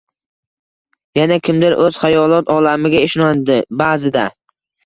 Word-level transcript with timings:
Yana 1.19 1.37
kimdir 1.49 1.77
o‘z 1.89 2.01
xayolot 2.05 2.51
olamiga 2.57 3.05
ishonadi 3.11 3.63
ba’zida. 3.83 4.29